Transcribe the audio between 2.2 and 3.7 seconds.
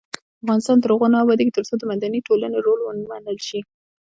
ټولنې رول ومنل نشي.